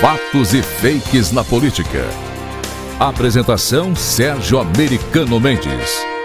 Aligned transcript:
Fatos 0.00 0.52
e 0.52 0.62
fakes 0.62 1.32
na 1.32 1.42
política. 1.42 2.04
Apresentação 3.00 3.96
Sérgio 3.96 4.58
Americano 4.58 5.40
Mendes. 5.40 6.15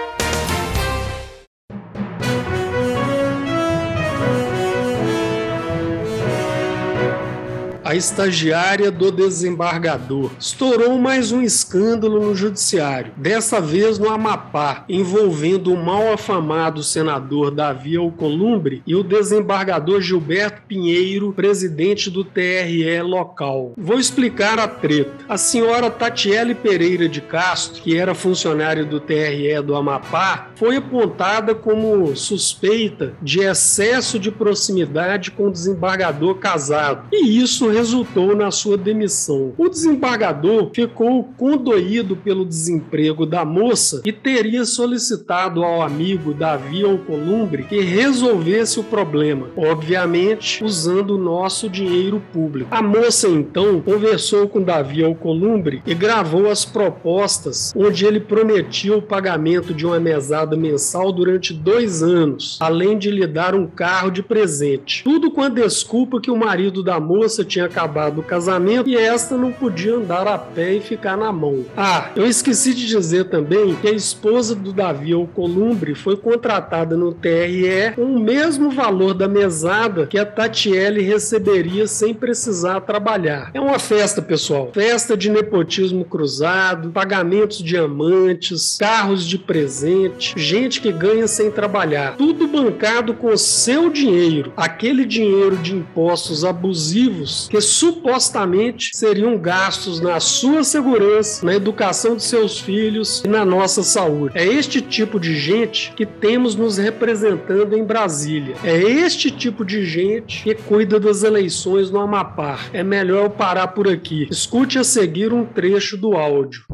A 7.92 7.94
estagiária 7.94 8.90
do 8.90 9.12
desembargador. 9.12 10.30
Estourou 10.40 10.98
mais 10.98 11.30
um 11.30 11.42
escândalo 11.42 12.24
no 12.24 12.34
judiciário, 12.34 13.12
dessa 13.18 13.60
vez 13.60 13.98
no 13.98 14.08
Amapá, 14.08 14.86
envolvendo 14.88 15.74
o 15.74 15.76
mal 15.76 16.10
afamado 16.10 16.82
senador 16.82 17.50
Davi 17.50 17.98
Alcolumbre 17.98 18.82
e 18.86 18.94
o 18.94 19.04
desembargador 19.04 20.00
Gilberto 20.00 20.62
Pinheiro, 20.66 21.34
presidente 21.34 22.08
do 22.08 22.24
TRE 22.24 23.02
local. 23.02 23.74
Vou 23.76 23.98
explicar 23.98 24.58
a 24.58 24.66
treta. 24.66 25.12
A 25.28 25.36
senhora 25.36 25.90
Tatiele 25.90 26.54
Pereira 26.54 27.06
de 27.06 27.20
Castro, 27.20 27.82
que 27.82 27.98
era 27.98 28.14
funcionária 28.14 28.86
do 28.86 29.00
TRE 29.00 29.60
do 29.62 29.76
Amapá, 29.76 30.48
foi 30.54 30.76
apontada 30.76 31.54
como 31.54 32.16
suspeita 32.16 33.12
de 33.20 33.40
excesso 33.40 34.18
de 34.18 34.30
proximidade 34.30 35.30
com 35.30 35.48
o 35.48 35.52
desembargador 35.52 36.36
casado. 36.36 37.08
E 37.12 37.38
isso 37.38 37.81
resultou 37.82 38.36
na 38.36 38.52
sua 38.52 38.78
demissão. 38.78 39.54
O 39.58 39.68
desembargador 39.68 40.70
ficou 40.72 41.24
condoído 41.36 42.14
pelo 42.14 42.44
desemprego 42.44 43.26
da 43.26 43.44
moça 43.44 44.02
e 44.04 44.12
teria 44.12 44.64
solicitado 44.64 45.64
ao 45.64 45.82
amigo 45.82 46.32
Davi 46.32 46.84
Alcolumbre 46.84 47.64
que 47.64 47.80
resolvesse 47.80 48.78
o 48.78 48.84
problema, 48.84 49.48
obviamente 49.56 50.62
usando 50.62 51.16
o 51.16 51.18
nosso 51.18 51.68
dinheiro 51.68 52.22
público. 52.32 52.72
A 52.72 52.80
moça 52.80 53.26
então 53.26 53.80
conversou 53.80 54.48
com 54.48 54.62
Davi 54.62 55.02
Alcolumbre 55.02 55.82
e 55.84 55.92
gravou 55.92 56.48
as 56.48 56.64
propostas 56.64 57.72
onde 57.74 58.06
ele 58.06 58.20
prometia 58.20 58.96
o 58.96 59.02
pagamento 59.02 59.74
de 59.74 59.84
uma 59.84 59.98
mesada 59.98 60.56
mensal 60.56 61.10
durante 61.10 61.52
dois 61.52 62.00
anos, 62.00 62.58
além 62.60 62.96
de 62.96 63.10
lhe 63.10 63.26
dar 63.26 63.56
um 63.56 63.66
carro 63.66 64.12
de 64.12 64.22
presente. 64.22 65.02
Tudo 65.02 65.32
com 65.32 65.42
a 65.42 65.48
desculpa 65.48 66.20
que 66.20 66.30
o 66.30 66.36
marido 66.36 66.80
da 66.80 67.00
moça 67.00 67.44
tinha 67.44 67.71
acabado 67.72 68.20
o 68.20 68.22
casamento 68.22 68.88
e 68.88 68.96
esta 68.96 69.36
não 69.36 69.50
podia 69.50 69.94
andar 69.94 70.28
a 70.28 70.36
pé 70.36 70.74
e 70.74 70.80
ficar 70.80 71.16
na 71.16 71.32
mão. 71.32 71.64
Ah, 71.74 72.10
eu 72.14 72.26
esqueci 72.26 72.74
de 72.74 72.86
dizer 72.86 73.24
também 73.24 73.74
que 73.76 73.88
a 73.88 73.92
esposa 73.92 74.54
do 74.54 74.72
Davi 74.72 75.12
Alcolumbre 75.12 75.94
foi 75.94 76.16
contratada 76.16 76.96
no 76.96 77.12
TRE 77.12 77.92
com 77.96 78.04
o 78.04 78.20
mesmo 78.20 78.70
valor 78.70 79.14
da 79.14 79.26
mesada 79.26 80.06
que 80.06 80.18
a 80.18 80.26
Tatiele 80.26 81.00
receberia 81.02 81.86
sem 81.88 82.12
precisar 82.12 82.80
trabalhar. 82.82 83.50
É 83.54 83.60
uma 83.60 83.78
festa, 83.78 84.20
pessoal. 84.20 84.70
Festa 84.74 85.16
de 85.16 85.30
nepotismo 85.30 86.04
cruzado, 86.04 86.90
pagamentos 86.90 87.62
diamantes, 87.62 88.76
carros 88.78 89.26
de 89.26 89.38
presente, 89.38 90.34
gente 90.36 90.80
que 90.80 90.92
ganha 90.92 91.26
sem 91.26 91.50
trabalhar. 91.50 92.16
Tudo 92.16 92.46
bancado 92.46 93.14
com 93.14 93.34
seu 93.36 93.88
dinheiro, 93.88 94.52
aquele 94.56 95.06
dinheiro 95.06 95.56
de 95.56 95.74
impostos 95.74 96.44
abusivos 96.44 97.48
que 97.52 97.60
supostamente 97.60 98.96
seriam 98.96 99.36
gastos 99.36 100.00
na 100.00 100.18
sua 100.20 100.64
segurança, 100.64 101.44
na 101.44 101.54
educação 101.54 102.16
de 102.16 102.22
seus 102.22 102.58
filhos 102.58 103.22
e 103.22 103.28
na 103.28 103.44
nossa 103.44 103.82
saúde. 103.82 104.38
É 104.38 104.46
este 104.46 104.80
tipo 104.80 105.20
de 105.20 105.36
gente 105.36 105.92
que 105.92 106.06
temos 106.06 106.56
nos 106.56 106.78
representando 106.78 107.76
em 107.76 107.84
Brasília. 107.84 108.54
É 108.64 108.74
este 108.74 109.30
tipo 109.30 109.66
de 109.66 109.84
gente 109.84 110.44
que 110.44 110.54
cuida 110.54 110.98
das 110.98 111.24
eleições 111.24 111.90
no 111.90 112.00
Amapá. 112.00 112.58
É 112.72 112.82
melhor 112.82 113.24
eu 113.24 113.30
parar 113.30 113.66
por 113.68 113.86
aqui. 113.86 114.26
Escute 114.30 114.78
a 114.78 114.84
seguir 114.84 115.30
um 115.30 115.44
trecho 115.44 115.98
do 115.98 116.16
áudio. 116.16 116.64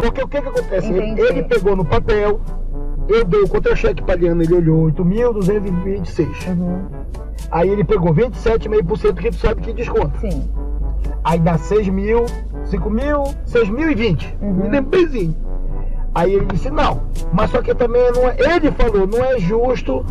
Porque 0.00 0.22
o 0.22 0.28
que, 0.28 0.40
que 0.40 0.48
acontece? 0.48 0.88
Entendi. 0.88 1.20
Ele 1.20 1.42
pegou 1.42 1.76
no 1.76 1.84
papel, 1.84 2.40
eu 3.08 3.24
dei 3.24 3.40
o 3.42 3.48
contra-cheque 3.48 4.02
para 4.02 4.16
Liana, 4.16 4.42
ele 4.42 4.54
olhou 4.54 4.90
8.226. 4.90 6.48
Uhum. 6.48 6.86
Aí 7.50 7.68
ele 7.68 7.84
pegou 7.84 8.12
27,5% 8.14 9.14
que 9.14 9.30
tu 9.30 9.36
sabe 9.36 9.60
que 9.60 9.72
desconta. 9.72 10.18
Sim. 10.18 10.48
Aí 11.24 11.38
dá 11.38 11.56
6 11.56 11.88
mil, 11.88 12.26
5 12.64 12.90
mil, 12.90 13.24
6 13.44 13.68
mil 13.70 13.90
e 13.90 13.94
20. 13.94 14.36
Uhum. 14.40 14.52
Me 14.52 14.68
lembro 14.68 14.90
benzinho. 14.90 15.36
Aí 16.14 16.32
ele 16.32 16.46
disse, 16.46 16.70
não, 16.70 17.02
mas 17.32 17.50
só 17.50 17.60
que 17.60 17.74
também 17.74 18.10
não 18.12 18.28
é. 18.28 18.36
Ele 18.38 18.70
falou, 18.72 19.06
não 19.06 19.22
é 19.24 19.38
justo. 19.38 20.04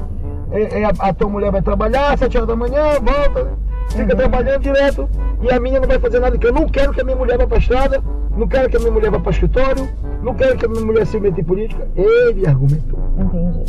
É, 0.52 0.82
é, 0.82 0.86
a, 0.86 0.92
a, 1.00 1.14
tua 1.14 1.28
mulher 1.28 1.52
vai 1.52 1.62
trabalhar, 1.62 2.18
7 2.18 2.38
horas 2.38 2.48
da 2.48 2.56
manhã, 2.56 2.84
volta, 3.02 3.58
fica 3.90 4.14
uhum. 4.14 4.18
trabalhando 4.18 4.62
direto, 4.62 5.10
e 5.42 5.52
a 5.52 5.60
minha 5.60 5.80
não 5.80 5.88
vai 5.88 6.00
fazer 6.00 6.20
nada, 6.20 6.38
que 6.38 6.46
eu 6.46 6.54
não 6.54 6.68
quero 6.70 6.94
que 6.94 7.02
a 7.02 7.04
minha 7.04 7.18
mulher 7.18 7.38
vá 7.38 7.48
pra 7.48 7.58
estrada, 7.58 8.02
não 8.38 8.48
quero 8.48 8.70
que 8.70 8.78
a 8.78 8.80
minha 8.80 8.92
mulher 8.92 9.10
vá 9.12 9.20
para 9.20 9.32
escritório, 9.32 9.90
não 10.26 10.34
quero 10.34 10.58
que 10.58 10.66
a 10.66 10.70
minha 10.70 10.84
mulher 10.84 11.06
se 11.06 11.20
meta 11.20 11.40
em 11.40 11.44
política. 11.44 11.88
Ele 11.96 12.48
argumentou. 12.48 13.00
Entendi. 13.18 13.64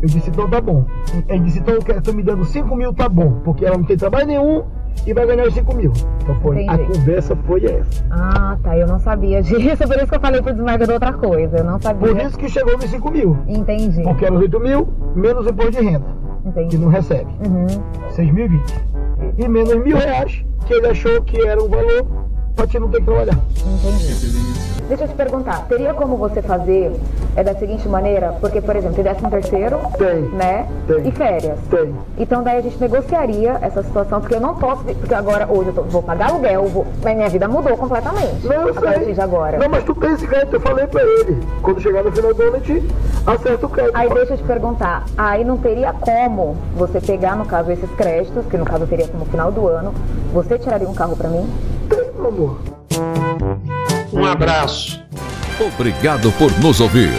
Eu 0.00 0.08
disse, 0.08 0.30
então 0.30 0.48
tá 0.48 0.60
bom. 0.60 0.84
Ele 1.28 1.40
disse, 1.40 1.58
então 1.58 1.74
eu 1.74 1.82
quero, 1.82 2.00
tô 2.00 2.12
me 2.12 2.22
dando 2.22 2.44
5 2.44 2.74
mil, 2.74 2.92
tá 2.94 3.08
bom, 3.08 3.40
porque 3.44 3.66
ela 3.66 3.76
não 3.76 3.84
tem 3.84 3.96
trabalho 3.96 4.26
nenhum 4.26 4.64
e 5.06 5.12
vai 5.12 5.26
ganhar 5.26 5.46
os 5.46 5.54
5 5.54 5.76
mil. 5.76 5.92
Então 6.22 6.34
foi, 6.36 6.66
a 6.66 6.78
conversa 6.78 7.36
foi 7.46 7.64
essa. 7.64 8.04
Ah, 8.10 8.56
tá, 8.62 8.78
eu 8.78 8.86
não 8.86 8.98
sabia 8.98 9.42
disso, 9.42 9.76
por 9.86 9.96
isso 9.96 10.06
que 10.06 10.14
eu 10.14 10.20
falei 10.20 10.40
pro 10.40 10.52
desmarcador 10.52 10.94
outra 10.94 11.12
coisa, 11.12 11.58
eu 11.58 11.64
não 11.64 11.80
sabia. 11.80 12.08
Por 12.08 12.20
isso 12.20 12.38
que 12.38 12.48
chegou 12.48 12.76
nos 12.76 12.86
5 12.86 13.10
mil. 13.10 13.36
Entendi. 13.46 14.02
Porque 14.02 14.24
era 14.24 14.34
os 14.34 14.40
8 14.40 14.60
mil, 14.60 14.88
menos 15.14 15.46
o 15.46 15.50
imposto 15.50 15.72
de 15.72 15.82
renda, 15.82 16.06
Entendi. 16.46 16.76
que 16.76 16.82
não 16.82 16.88
recebe. 16.88 17.30
Uhum. 17.46 17.66
6.020. 18.16 18.60
E 19.36 19.48
menos 19.48 19.74
mil 19.84 19.96
reais, 19.96 20.44
que 20.66 20.74
ele 20.74 20.86
achou 20.86 21.22
que 21.22 21.40
era 21.46 21.62
um 21.62 21.68
valor 21.68 22.06
pra 22.58 22.66
te 22.66 22.78
não 22.78 22.88
ter 22.88 22.98
que 22.98 23.04
trabalhar. 23.04 23.38
Entendi. 23.56 24.58
Deixa 24.88 25.04
eu 25.04 25.08
te 25.08 25.14
perguntar, 25.14 25.66
teria 25.68 25.92
como 25.94 26.16
você 26.16 26.40
fazer 26.42 26.92
é 27.36 27.44
da 27.44 27.54
seguinte 27.54 27.86
maneira? 27.86 28.32
Porque, 28.40 28.60
por 28.60 28.74
exemplo, 28.74 28.96
tem 28.96 29.04
décimo 29.04 29.30
terceiro, 29.30 29.78
tem, 29.96 30.22
né? 30.30 30.66
Tem. 30.88 31.06
E 31.06 31.12
férias. 31.12 31.58
Tem. 31.70 31.94
Então 32.16 32.42
daí 32.42 32.58
a 32.58 32.60
gente 32.62 32.80
negociaria 32.80 33.58
essa 33.60 33.82
situação, 33.82 34.20
porque 34.20 34.34
eu 34.34 34.40
não 34.40 34.56
posso, 34.56 34.82
porque 34.82 35.14
agora 35.14 35.46
hoje 35.48 35.68
eu 35.68 35.74
tô, 35.74 35.82
vou 35.82 36.02
pagar 36.02 36.30
aluguel, 36.30 36.64
vou, 36.66 36.86
mas 37.04 37.14
minha 37.14 37.28
vida 37.28 37.46
mudou 37.46 37.76
completamente. 37.76 38.46
Não, 38.46 38.66
eu 38.66 38.74
sei. 38.74 39.12
De 39.12 39.20
agora. 39.20 39.58
Não, 39.58 39.68
mas 39.68 39.84
tu 39.84 39.94
tem 39.94 40.14
esse 40.14 40.26
crédito, 40.26 40.54
eu 40.54 40.60
falei 40.60 40.86
pra 40.86 41.02
ele. 41.02 41.38
Quando 41.62 41.80
chegar 41.80 42.02
no 42.02 42.10
final 42.10 42.34
do 42.34 42.42
ano, 42.42 42.56
a 42.56 42.58
gente 42.58 42.88
acerta 43.26 43.66
o 43.66 43.68
crédito. 43.68 43.96
Aí 43.96 44.08
deixa 44.08 44.32
eu 44.32 44.38
te 44.38 44.44
perguntar, 44.44 45.04
aí 45.16 45.44
não 45.44 45.58
teria 45.58 45.92
como 45.92 46.56
você 46.74 46.98
pegar, 47.00 47.36
no 47.36 47.44
caso, 47.44 47.70
esses 47.70 47.90
créditos, 47.90 48.46
que 48.46 48.56
no 48.56 48.64
caso 48.64 48.86
teria 48.86 49.06
como 49.06 49.26
final 49.26 49.52
do 49.52 49.68
ano, 49.68 49.92
você 50.32 50.58
tiraria 50.58 50.88
um 50.88 50.94
carro 50.94 51.14
pra 51.14 51.28
mim? 51.28 51.46
Meu 52.18 52.28
amor. 52.28 52.58
Um 54.12 54.24
abraço. 54.24 55.00
Obrigado 55.60 56.32
por 56.32 56.50
nos 56.58 56.80
ouvir. 56.80 57.12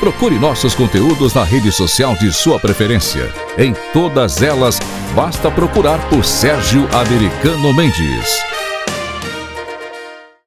Procure 0.00 0.38
nossos 0.38 0.74
conteúdos 0.74 1.34
na 1.34 1.44
rede 1.44 1.70
social 1.70 2.14
de 2.14 2.32
sua 2.32 2.58
preferência. 2.58 3.30
Em 3.58 3.74
todas 3.92 4.42
elas, 4.42 4.78
basta 5.14 5.50
procurar 5.50 5.98
por 6.08 6.24
Sérgio 6.24 6.86
Americano 6.94 7.72
Mendes. 7.74 8.55